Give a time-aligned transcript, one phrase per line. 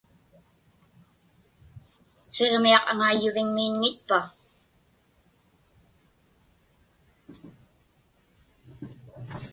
[2.33, 4.19] Siġmiaq aŋaiyyuviŋmiinŋitpa?